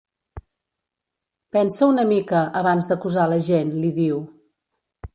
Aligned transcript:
Pensa 1.57 1.89
una 1.93 2.07
mica, 2.13 2.41
abans 2.65 2.91
d'acusar 2.93 3.29
la 3.35 3.41
gent 3.53 3.75
—li 3.77 3.97
diu—. 4.03 4.23